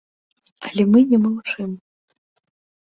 [0.69, 1.79] Але мы не маўчым.